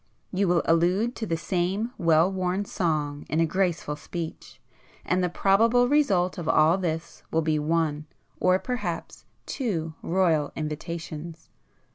[0.31, 5.87] You will allude to the same well worn song in a graceful speech,—and the probable
[5.87, 8.07] result of all this will be one,
[8.39, 11.51] or perhaps two Royal invitations.